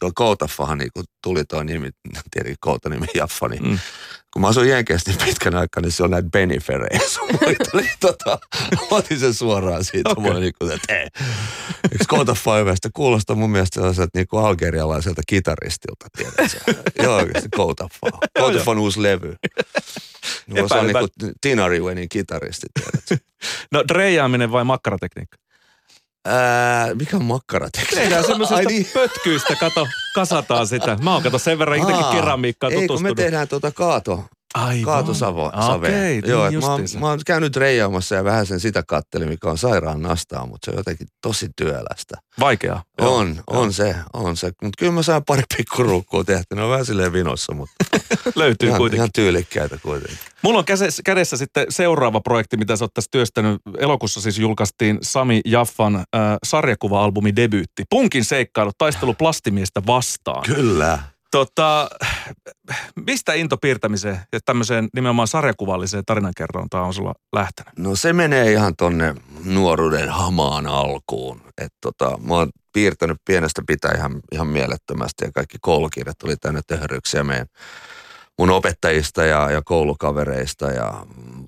[0.00, 1.90] tuo Koutaffahan niin kun tuli tuo nimi,
[2.30, 3.78] tietenkin Kouta nimi Jaffa, niin mm
[4.34, 7.00] kun mä asuin Jenkeissä niin pitkän aikaa, niin se on näitä Beniferejä
[7.74, 8.38] niin tota,
[8.90, 10.10] otin sen suoraan siitä.
[10.10, 10.32] Okay.
[10.32, 11.06] Mä niin kuin, että ei.
[11.92, 16.74] Eikö Kota Fiveista kuulostaa mun mielestä sellaiselta niin kuin algerialaiselta kitaristilta, tiedätkö?
[17.02, 18.18] Joo, oikeasti Kota Five.
[18.38, 19.36] Kota on uusi levy.
[20.46, 23.28] No, se on niin kuin Tina Riwenin kitaristi, tiedätkö?
[23.72, 25.36] No dreijaaminen vai makkaratekniikka?
[26.24, 27.96] Ää, mikä on makkaratekniikka?
[27.96, 28.86] Tehdään semmoisesta niin.
[28.94, 30.96] pötkyistä, kato, kasataan sitä.
[31.02, 32.92] Mä oon kato sen verran jotenkin keramiikkaa tutustunut.
[33.00, 34.24] Ei, kun me tehdään tuota kaato,
[34.54, 34.84] Aivan.
[34.84, 35.52] Kaatosavo.
[35.74, 39.50] Okei, niin Joo, mä, oon, mä oon käynyt reijaamassa ja vähän sen sitä kattelin, mikä
[39.50, 42.14] on sairaan nastaa, mutta se on jotenkin tosi työlästä.
[42.40, 42.82] Vaikeaa.
[43.00, 43.44] On, joo.
[43.46, 44.46] on se, on se.
[44.46, 47.74] Mutta kyllä mä saan pari pikkuruukkua tehty, ne on vähän silleen vinossa, mutta
[48.36, 48.98] löytyy ihan, kuitenkin.
[48.98, 50.18] Ihan tyylikkäitä kuitenkin.
[50.42, 53.60] Mulla on kädessä, kädessä sitten seuraava projekti, mitä sä oot tässä työstänyt.
[53.78, 56.02] Elokuussa siis julkaistiin Sami Jaffan äh,
[56.46, 57.84] sarjakuva-albumi debyytti.
[57.90, 60.42] Punkin seikkailu, taistelu plastimiestä vastaan.
[60.42, 60.98] Kyllä.
[61.34, 61.88] Tota,
[63.06, 67.78] mistä into piirtämiseen ja tämmöiseen nimenomaan sarjakuvalliseen tarinankerrontaan on sulla lähtenyt?
[67.78, 71.40] No se menee ihan tonne nuoruuden hamaan alkuun.
[71.58, 76.60] Et tota, mä oon piirtänyt pienestä pitää ihan, ihan mielettömästi ja kaikki koulukirjat tuli tänne
[76.66, 77.46] töhryksiä meidän
[78.38, 81.06] mun opettajista ja, ja koulukavereista ja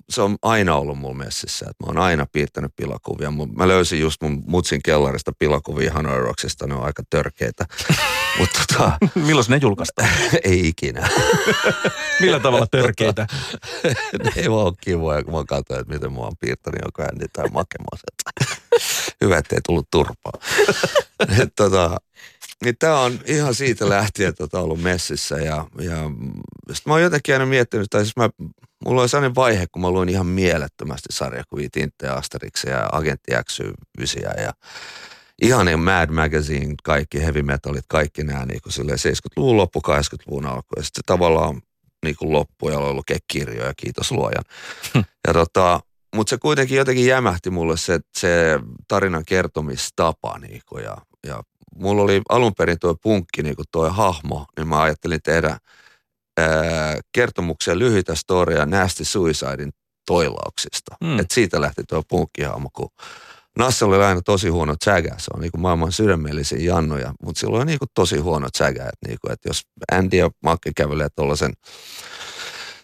[0.09, 3.31] se on aina ollut mulla messissä, että mä oon aina piirtänyt pilakuvia.
[3.55, 7.65] Mä löysin just mun mutsin kellarista pilakuvia Hanoi Rocksista, ne on aika törkeitä.
[8.39, 8.91] Mutta tota,
[9.25, 10.09] Milloin ne julkaistaan?
[10.43, 11.09] ei ikinä.
[12.19, 13.27] Millä tavalla törkeitä?
[14.23, 17.25] ne ei vaan ole kivoja, kun mä katsoin, että miten mä oon piirtänyt joku ääni
[17.33, 18.15] tai makemoset.
[19.21, 20.33] Hyvä, ettei tullut turpaa.
[21.55, 21.97] tota,
[22.63, 25.97] niin tämä on ihan siitä lähtien tota ollut messissä ja, ja
[26.73, 28.29] sit mä oon jotenkin aina miettinyt, tai siis mä,
[28.85, 33.59] mulla oli sellainen vaihe, kun mä luin ihan mielettömästi sarjakuvia Tinttejä, Asterixia ja Agentti x
[34.37, 34.53] ja
[35.41, 40.67] ihan niin Mad Magazine, kaikki heavy metalit, kaikki nämä niin kuin 70-luvun loppu, 80-luvun alku.
[40.75, 41.61] Ja sitten se tavallaan
[42.05, 44.43] niin kuin loppu ja lukea kirjoja, kiitos luojan.
[44.93, 45.01] Hm.
[45.27, 45.79] ja tota,
[46.15, 51.43] mutta se kuitenkin jotenkin jämähti mulle se, se tarinan kertomistapa niin kuin, ja, ja
[51.77, 55.57] mulla oli alun perin tuo punkki, niin kuin tuo hahmo, niin mä ajattelin tehdä
[56.37, 59.71] ää, kertomuksia lyhyitä storia Nasty Suicidein
[60.05, 60.95] toilauksista.
[61.03, 61.19] Mm.
[61.19, 62.89] Et siitä lähti tuo punkkihahmo, kun
[63.57, 65.15] Nasse oli aina tosi huono tsägä.
[65.17, 68.83] Se on niin kuin maailman sydämellisin jannoja, mutta sillä oli niin kuin tosi huono tsägä.
[68.83, 69.61] Että, niin kuin, että jos
[69.91, 71.53] Andy ja Makke kävelee tuollaisen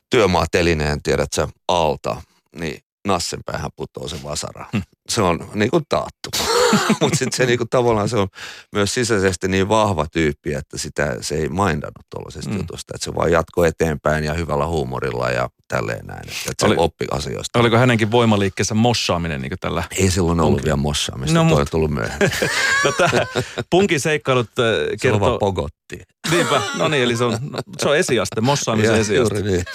[0.10, 2.22] työmaatelineen, tiedät sä, alta,
[2.56, 4.66] niin Nassen päähän putoaa se vasara.
[4.74, 4.82] Hmm.
[5.10, 6.30] Se on niin kuin taattu.
[7.02, 8.28] Mutta sitten se niin kuin, tavallaan se on
[8.72, 12.60] myös sisäisesti niin vahva tyyppi, että sitä se ei mindannut tuollaisesta hmm.
[12.60, 12.94] jutusta.
[12.96, 16.30] Että se vaan jatkoi eteenpäin ja hyvällä huumorilla ja tälleen näin.
[16.30, 17.60] Että, että Oli, se oppi asioista.
[17.60, 19.84] Oliko hänenkin voimaliikkeessä mossaaminen niin tällä?
[19.98, 20.66] Ei silloin ollut Punkin.
[20.66, 22.30] vielä mossaamista, no, toi on tullut myöhemmin.
[22.86, 23.26] no tämä
[23.70, 24.98] punkin seikkailut kertoo...
[25.02, 26.02] Se on vaan pogotti.
[26.32, 27.40] Niinpä, no niin, eli se on,
[27.78, 29.36] se on esiaste, mossaamisen esiaste.
[29.36, 29.66] Juuri niin.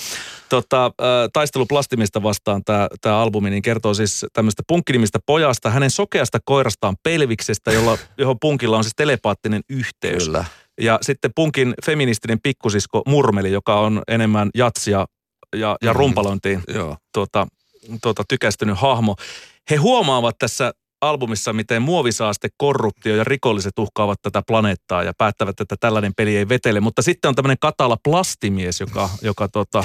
[0.48, 0.92] Tota,
[1.32, 2.62] taistelu plastimista vastaan
[3.00, 8.76] tämä, albumi niin kertoo siis tämmöistä punkkinimistä pojasta, hänen sokeasta koirastaan Pelviksestä, jolla, johon punkilla
[8.76, 10.24] on siis telepaattinen yhteys.
[10.24, 10.44] Kyllä.
[10.80, 15.06] Ja sitten punkin feministinen pikkusisko Murmeli, joka on enemmän jatsia
[15.56, 17.46] ja, ja mm, rumpalointiin mm, tuota,
[18.02, 19.16] tuota, tykästynyt hahmo.
[19.70, 25.76] He huomaavat tässä albumissa, miten muovisaaste, korruptio ja rikolliset uhkaavat tätä planeettaa ja päättävät, että
[25.80, 26.80] tällainen peli ei vetele.
[26.80, 29.84] Mutta sitten on tämmöinen katala plastimies, joka, joka tota,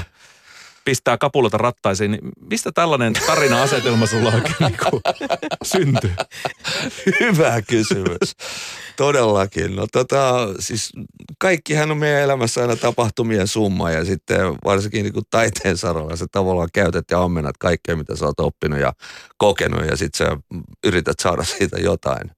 [0.85, 4.77] pistää kapulota rattaisiin, niin mistä tällainen tarina-asetelma sulla oikein niin
[5.63, 6.15] syntyy?
[7.19, 8.35] Hyvä kysymys.
[8.97, 9.75] Todellakin.
[9.75, 10.91] No tota, siis
[11.39, 16.25] kaikkihan on meidän elämässä aina tapahtumien summa ja sitten varsinkin niin kuin taiteen saralla sä
[16.31, 18.93] tavallaan käytät ja ammennat kaikkea, mitä sä oot oppinut ja
[19.37, 20.37] kokenut ja sitten sä
[20.83, 22.31] yrität saada siitä jotain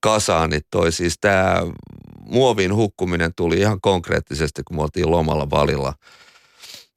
[0.00, 1.56] kasaan, niin toi siis tämä
[2.20, 5.94] muovin hukkuminen tuli ihan konkreettisesti, kun me oltiin lomalla valilla–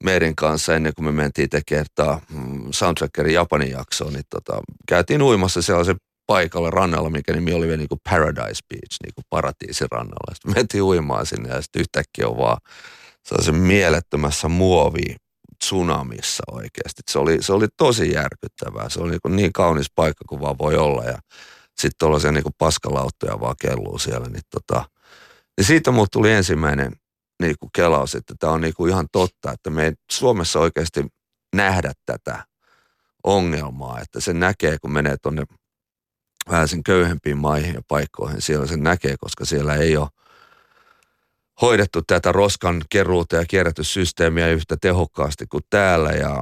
[0.04, 1.86] meidän kanssa ennen kuin me mentiin tekemään
[2.30, 7.76] mm, soundtrackerin Japanin jaksoon, niin tota, käytiin uimassa sellaisen paikalla rannalla, mikä nimi oli vielä
[7.76, 10.34] niin kuin Paradise Beach, niin kuin paratiisin rannalla.
[10.34, 12.58] Sitten mentiin uimaan sinne ja sitten yhtäkkiä on vaan
[13.24, 15.16] sellaisen mielettömässä muovi
[15.58, 17.02] tsunamissa oikeasti.
[17.10, 18.88] Se oli, se oli tosi järkyttävää.
[18.88, 21.18] Se oli niin, niin kaunis paikka kuin vaan voi olla ja
[21.68, 24.28] sitten tuollaisia niin paskalauttoja vaan kelluu siellä.
[24.28, 24.84] Niin, tota,
[25.56, 26.92] niin siitä mulle tuli ensimmäinen
[27.42, 31.06] niin kuin kelaus, että tämä on niin kuin ihan totta, että me ei Suomessa oikeasti
[31.56, 32.44] nähdä tätä
[33.24, 35.44] ongelmaa, että se näkee, kun menee tuonne
[36.50, 40.08] vähän sen köyhempiin maihin ja paikkoihin, siellä sen näkee, koska siellä ei ole
[41.62, 46.36] hoidettu tätä roskan keruuta ja kierrätyssysteemiä yhtä tehokkaasti kuin täällä ja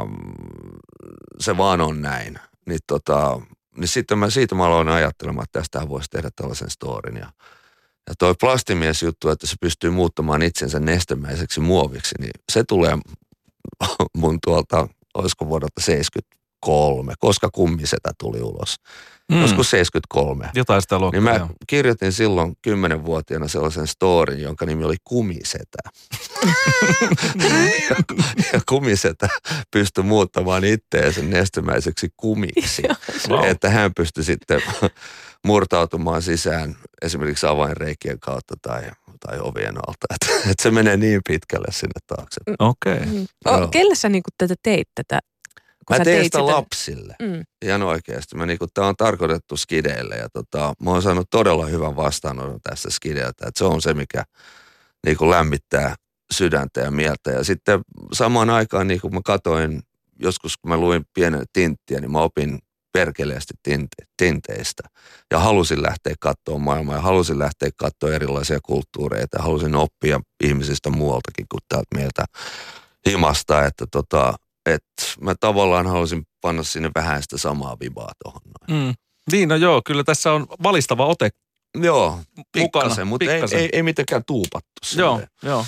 [1.40, 2.38] se vaan on näin.
[2.66, 3.40] Niin, tota,
[3.76, 7.32] niin sitten mä, siitä mä aloin ajattelemaan, että tästä voisi tehdä tällaisen storin ja
[8.08, 12.98] ja toi plastimies juttu, että se pystyy muuttamaan itsensä nestemäiseksi muoviksi, niin se tulee
[14.18, 18.76] mun tuolta, olisiko vuodelta 73, koska kummisetä tuli ulos.
[19.32, 19.40] Mm.
[19.42, 20.50] Joskus 73.
[20.54, 21.48] Jotain sitä luokkaa, Niin mä jo.
[21.66, 25.78] kirjoitin silloin kymmenenvuotiaana sellaisen storin, jonka nimi oli Kumisetä.
[27.90, 27.96] ja,
[28.52, 29.28] ja Kumisetä
[29.70, 32.82] pystyi muuttamaan itteensä nestemäiseksi kumiksi.
[33.28, 33.44] wow.
[33.46, 34.62] Että hän pystyi sitten
[35.46, 38.82] murtautumaan sisään esimerkiksi avainreikien kautta tai,
[39.20, 40.06] tai ovien alta.
[40.14, 42.40] Että et se menee niin pitkälle sinne taakse.
[42.58, 42.92] Okei.
[42.92, 43.06] Okay.
[43.06, 43.26] Mm.
[43.44, 45.18] Oh, kelle sä niinku tätä teit tätä?
[45.90, 47.14] Mä teen sitä, sitä lapsille.
[47.22, 47.42] Mm.
[47.62, 48.36] Ihan oikeasti.
[48.36, 52.90] Mä niinku, tää on tarkoitettu skideille ja tota, mä oon saanut todella hyvän vastaanoton tästä
[52.90, 53.46] skideiltä.
[53.48, 54.24] Että se on se, mikä
[55.06, 55.94] niinku lämmittää
[56.32, 57.30] sydäntä ja mieltä.
[57.30, 57.80] Ja sitten
[58.12, 59.82] samaan aikaan, niin kun mä katoin,
[60.20, 62.58] joskus kun mä luin pienen tinttiä, niin mä opin
[62.96, 64.82] perkeleesti tinte, tinteistä.
[65.30, 69.42] Ja halusin lähteä katsoa maailmaa ja halusin lähteä katsoa erilaisia kulttuureita.
[69.42, 72.24] Halusin oppia ihmisistä muualtakin kuin täältä meiltä
[73.06, 74.34] himasta, että tota,
[74.66, 74.84] et
[75.20, 78.94] mä tavallaan halusin panna sinne vähän sitä samaa vibaa tuohon Mm.
[79.32, 81.30] Niin, no joo, kyllä tässä on valistava ote
[81.82, 82.20] Joo,
[82.52, 84.80] pikkasen, mutta ei, ei, ei, mitenkään tuupattu.
[84.96, 85.66] Joo, joo.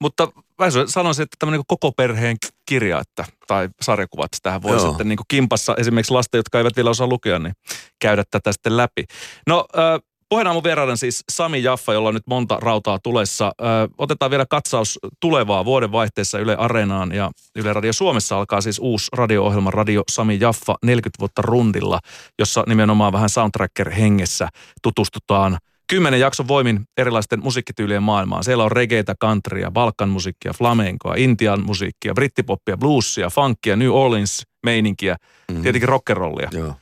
[0.00, 4.88] Mutta mä sanoisin, että tämmöinen koko perheen kirja, että, tai sarjakuvat, tähän voi Joo.
[4.88, 7.54] sitten niin kimpassa esimerkiksi lasten, jotka eivät vielä osaa lukea, niin
[8.00, 9.04] käydä tätä sitten läpi.
[9.46, 13.52] No, äh, Pohjanaamun vieraiden siis Sami Jaffa, jolla on nyt monta rautaa tulessa.
[13.60, 13.64] Ö,
[13.98, 19.08] otetaan vielä katsaus tulevaa vuoden vaihteessa Yle Areenaan ja Yle Radio Suomessa alkaa siis uusi
[19.12, 22.00] radio-ohjelma Radio Sami Jaffa 40 vuotta rundilla,
[22.38, 24.48] jossa nimenomaan vähän soundtracker hengessä
[24.82, 25.58] tutustutaan
[25.88, 28.44] kymmenen jakson voimin erilaisten musiikkityylien maailmaan.
[28.44, 35.16] Siellä on reggaetä, countrya, balkan musiikkia, flamenkoa, intian musiikkia, brittipoppia, bluesia, funkia, New Orleans meininkiä,
[35.48, 35.62] mm-hmm.
[35.62, 36.48] tietenkin rockerollia.
[36.52, 36.74] Joo.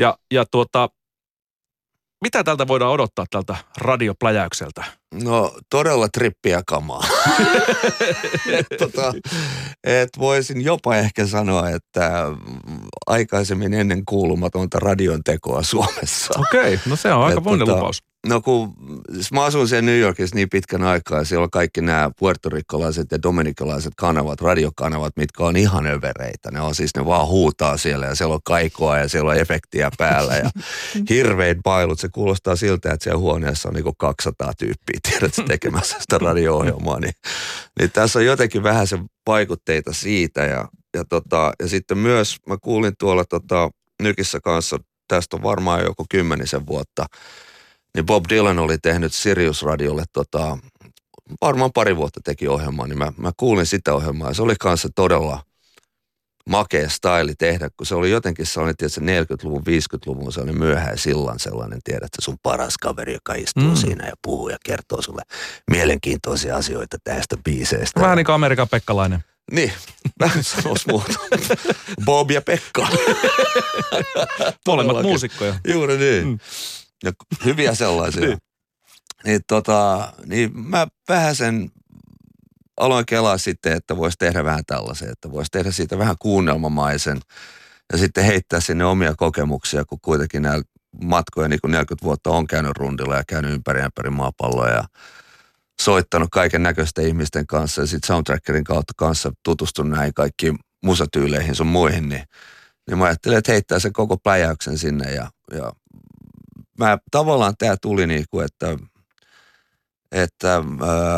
[0.00, 0.88] Ja, ja tuota,
[2.24, 4.84] mitä tältä voidaan odottaa tältä radiopläjäykseltä?
[5.24, 7.04] No todella trippiä kamaa.
[8.46, 9.12] et, tota,
[9.84, 12.24] et voisin jopa ehkä sanoa, että
[13.06, 16.34] aikaisemmin ennen kuulumatonta radion tekoa Suomessa.
[16.38, 18.09] Okei, okay, no se on aika voinen tota, lupaus.
[18.26, 18.74] No kun
[19.32, 23.22] mä asun siellä New Yorkissa niin pitkän aikaa ja siellä on kaikki nämä puertorikkolaiset ja
[23.22, 26.50] dominikalaiset kanavat, radiokanavat, mitkä on ihan övereitä.
[26.50, 29.90] Ne on siis, ne vaan huutaa siellä ja siellä on kaikoa ja siellä on efektiä
[29.98, 30.50] päällä ja
[31.10, 32.00] hirveät bailut.
[32.00, 37.00] Se kuulostaa siltä, että siellä huoneessa on niinku 200 tyyppiä, tiedätkö, tekemässä sitä radio-ohjelmaa.
[37.00, 37.14] Niin,
[37.78, 42.56] niin tässä on jotenkin vähän se vaikutteita siitä ja, ja, tota, ja sitten myös mä
[42.62, 43.70] kuulin tuolla tota,
[44.02, 44.78] Nykissä kanssa,
[45.08, 47.06] tästä on varmaan joku kymmenisen vuotta,
[47.94, 50.58] niin Bob Dylan oli tehnyt Sirius Radiolle tota,
[51.40, 54.88] varmaan pari vuotta teki ohjelmaa, niin mä, mä kuulin sitä ohjelmaa ja se oli kanssa
[54.94, 55.42] todella
[56.48, 61.38] makea staili tehdä, kun se oli jotenkin sellainen, tietysti 40-luvun, 50-luvun, se oli myöhään sillan
[61.38, 63.76] sellainen, tiedät, että sun paras kaveri, joka istuu mm.
[63.76, 65.22] siinä ja puhuu ja kertoo sulle
[65.70, 68.00] mielenkiintoisia asioita tästä biiseistä.
[68.00, 69.24] Vähän niin kuin Amerikan Pekkalainen.
[69.52, 69.72] Niin,
[70.20, 71.14] vähän sanoisi muuta.
[72.04, 72.88] Bob ja Pekka.
[74.66, 75.54] Molemmat muusikkoja.
[75.68, 76.26] Juuri niin.
[76.26, 76.38] Mm
[77.04, 77.12] ja
[77.44, 78.20] hyviä sellaisia.
[78.26, 78.38] niin.
[79.24, 81.70] Niin, tota, niin mä vähän sen
[82.76, 87.20] aloin kelaa sitten, että voisi tehdä vähän tällaisen, että voisi tehdä siitä vähän kuunnelmamaisen
[87.92, 90.64] ja sitten heittää sinne omia kokemuksia, kun kuitenkin näillä
[91.02, 94.84] matkoja niin kuin 40 vuotta on käynyt rundilla ja käynyt ympäri ympäri maapalloa ja
[95.80, 101.66] soittanut kaiken näköisten ihmisten kanssa ja sitten soundtrackerin kautta kanssa tutustunut näihin kaikkiin musatyyleihin sun
[101.66, 102.24] muihin, niin,
[102.86, 105.72] niin mä ajattelin, että heittää sen koko pläjäyksen sinne ja, ja
[106.80, 108.76] mä tavallaan tämä tuli niin kuin, että,
[110.12, 110.64] että äh,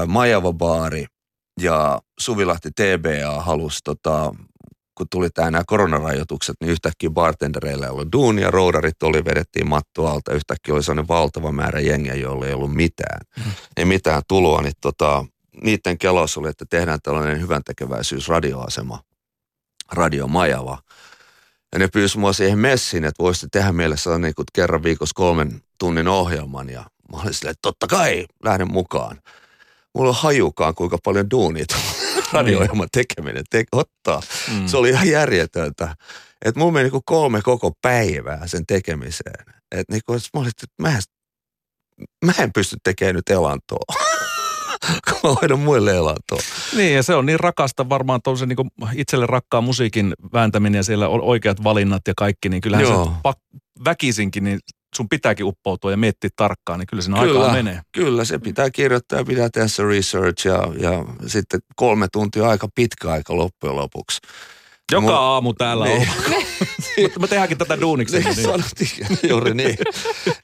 [0.06, 1.06] Majava Baari
[1.60, 4.34] ja Suvilahti TBA halusi tota,
[4.94, 10.06] kun tuli tämä nämä koronarajoitukset, niin yhtäkkiä bartendereilla ei ollut duunia, roudarit oli, vedettiin matto
[10.06, 13.20] alta, yhtäkkiä oli sellainen valtava määrä jengiä, joilla ei ollut mitään.
[13.36, 13.52] Mm.
[13.76, 15.24] Ei mitään tuloa, niin tota,
[15.62, 19.02] niiden kelos oli, että tehdään tällainen hyvän tekeväisyys radioasema,
[19.92, 20.78] Radio Majava.
[21.72, 25.62] Ja ne pyysi mua siihen messiin, että voisitte tehdä meille sellainen niin kerran viikossa kolmen
[25.78, 26.70] tunnin ohjelman.
[26.70, 26.80] Ja
[27.12, 29.20] mä olin silleen, että totta kai, lähden mukaan.
[29.94, 31.68] Mulla on hajukaan, kuinka paljon duunit
[32.32, 34.22] radio-ohjelman tekeminen te- ottaa.
[34.50, 34.66] Mm.
[34.66, 35.96] Se oli ihan järjetöntä.
[36.44, 39.44] Että mulla meni niin kolme koko päivää sen tekemiseen.
[39.72, 41.02] Että niin kuin, mä olin, että mä en,
[42.24, 43.84] mä en pysty tekemään nyt elantoa.
[45.10, 46.38] kun mä hoidan muille elantoa.
[46.76, 51.08] Niin, ja se on niin rakasta varmaan tuollaisen niin itselle rakkaan musiikin vääntäminen ja siellä
[51.08, 53.04] on oikeat valinnat ja kaikki, niin kyllähän Joo.
[53.04, 53.38] se pak,
[53.84, 54.58] väkisinkin, niin
[54.96, 57.80] sun pitääkin uppoutua ja miettiä tarkkaan, niin kyllä siinä kyllä, aikaa menee.
[57.92, 62.68] Kyllä, se pitää kirjoittaa ja pitää tehdä se research ja, ja sitten kolme tuntia aika
[62.74, 64.18] pitkä aika loppujen lopuksi.
[64.92, 65.14] Joka Mun...
[65.14, 66.00] aamu täällä niin.
[66.00, 66.32] on.
[67.02, 68.18] Mutta me tehdäänkin tätä duuniksi.
[68.18, 68.44] Niin, niin.
[68.44, 68.90] Sanottiin,
[69.30, 69.76] juuri niin.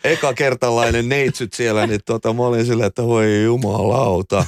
[0.04, 4.46] Eka kertalainen neitsyt siellä, niin tota, mä olin silleen, että voi jumalauta.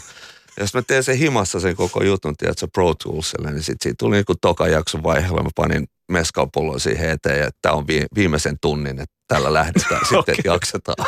[0.56, 3.96] Ja jos mä teen sen himassa sen koko jutun, tiedätkö, Pro Toolsille, niin sitten siitä
[3.98, 5.42] tuli niin kuin toka jakson vaiheella.
[5.42, 10.48] Mä panin meskapullon siihen eteen, että tämä on viimeisen tunnin, että tällä lähdetään sitten, että
[10.48, 11.06] jaksetaan.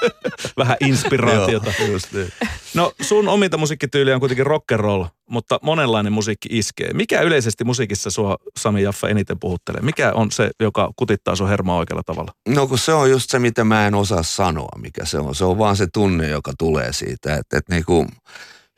[0.58, 1.72] Vähän inspiraatiota.
[1.78, 2.32] Joo, just niin.
[2.74, 6.92] No sun ominta musiikkityyliä on kuitenkin rock and roll, mutta monenlainen musiikki iskee.
[6.92, 9.80] Mikä yleisesti musiikissa sua Sami Jaffa eniten puhuttelee?
[9.80, 12.32] Mikä on se, joka kutittaa sun hermaa oikealla tavalla?
[12.48, 15.34] No kun se on just se, mitä mä en osaa sanoa, mikä se on.
[15.34, 18.06] Se on vaan se tunne, joka tulee siitä, että, että niinku,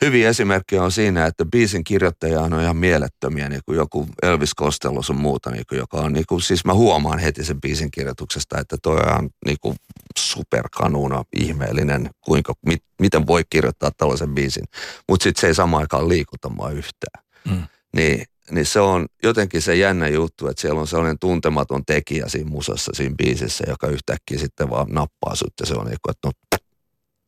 [0.04, 5.02] hyviä esimerkkejä on siinä, että biisin kirjoittaja on ihan mielettömiä, niin kuin joku Elvis Costello
[5.02, 8.58] sun muuta, niin kuin, joka on, niin kuin, siis mä huomaan heti sen biisin kirjoituksesta,
[8.58, 9.76] että toi on niin kuin
[10.18, 14.64] superkanuna ihmeellinen, kuinka, mit, miten voi kirjoittaa tällaisen biisin,
[15.08, 17.24] mutta sitten se ei samaan aikaan liikuta mua yhtään.
[17.48, 17.62] Mm.
[17.96, 22.50] Niin, niin se on jotenkin se jännä juttu, että siellä on sellainen tuntematon tekijä siinä
[22.50, 26.28] musassa, siinä biisissä, joka yhtäkkiä sitten vaan nappaa sut ja se on niin kuin, että
[26.28, 26.32] no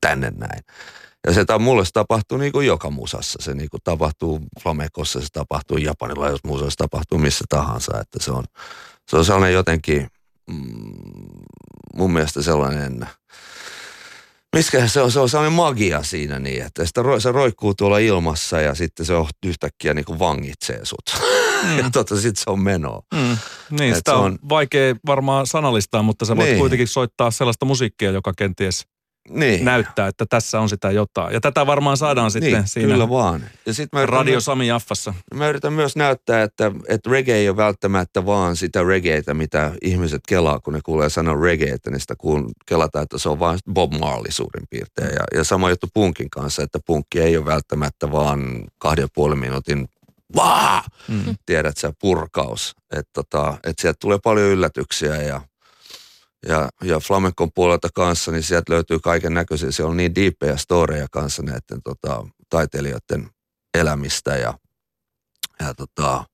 [0.06, 0.60] tänne näin.
[1.26, 3.38] Ja se mulle se tapahtuu niin kuin joka musassa.
[3.42, 8.00] Se niin kuin tapahtuu flamenkossa, se tapahtuu japanilaisessa musassa, se tapahtuu missä tahansa.
[8.00, 8.44] Että se on,
[9.10, 10.08] se on sellainen jotenkin
[10.50, 10.92] mm,
[11.94, 13.06] mun mielestä sellainen,
[14.56, 18.60] Miskä se on, se on sellainen magia siinä niin, että sitä, se roikkuu tuolla ilmassa
[18.60, 21.22] ja sitten se on yhtäkkiä niin kuin vangitsee sut.
[21.62, 21.78] Mm.
[21.78, 23.02] ja tota, sitten se on menoa.
[23.14, 23.36] Mm.
[23.70, 26.58] Niin, Et sitä on, on vaikea varmaan sanallistaa, mutta sä voit niin.
[26.58, 28.86] kuitenkin soittaa sellaista musiikkia, joka kenties
[29.28, 29.64] niin.
[29.64, 31.34] näyttää, että tässä on sitä jotain.
[31.34, 33.44] Ja tätä varmaan saadaan sitten niin, siinä kyllä vaan.
[33.66, 35.14] Ja sit mä Radio myös, Sami Jaffassa.
[35.34, 40.20] Mä yritän myös näyttää, että, että reggae ei ole välttämättä vaan sitä reggaetä, mitä ihmiset
[40.28, 43.92] kelaa, kun ne kuulee sanan reggae, että niistä kuun, kelataan, että se on vain Bob
[43.92, 45.14] Marley suurin piirtein.
[45.14, 49.38] Ja, ja sama juttu punkin kanssa, että punkki ei ole välttämättä vaan kahden ja puolen
[49.38, 49.88] minuutin
[50.36, 51.36] vaa, mm.
[51.46, 52.74] tiedät sä, purkaus.
[52.92, 55.40] Että tota, et sieltä tulee paljon yllätyksiä ja
[56.48, 59.70] ja, ja flamenkon puolelta kanssa, niin sieltä löytyy kaiken näköisiä.
[59.70, 63.30] Se on niin diippejä storeja kanssa näiden tota, taiteilijoiden
[63.74, 64.54] elämistä ja,
[65.60, 66.24] ja tota,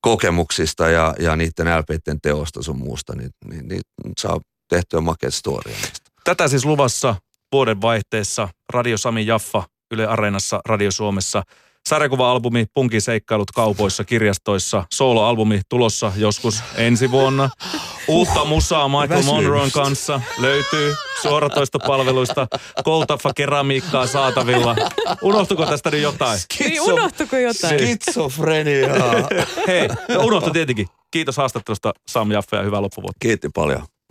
[0.00, 3.82] kokemuksista ja, ja niiden LPiden teosta sun muusta, niin, niin, niin
[4.20, 6.10] saa tehtyä makea storia niistä.
[6.24, 7.16] Tätä siis luvassa
[7.52, 11.42] vuoden vaihteessa Radio Sami Jaffa Yle Areenassa Radio Suomessa–
[11.88, 14.84] Sarjakuva-albumi Punkin seikkailut kaupoissa, kirjastoissa.
[14.94, 17.50] Solo-albumi tulossa joskus ensi vuonna.
[18.08, 22.46] Uutta musaa Michael Monroen kanssa löytyy suoratoistopalveluista.
[22.84, 24.76] Koltaffa keramiikkaa saatavilla.
[25.22, 26.38] Unohtuko tästä nyt jotain?
[26.38, 27.78] Skitso- niin, unohtuko jotain?
[27.78, 29.14] Skitsofreniaa.
[29.66, 30.86] Hei, no unohtu tietenkin.
[31.10, 33.18] Kiitos haastattelusta Sam Jaffe ja hyvää loppuvuotta.
[33.20, 33.82] Kiitti paljon.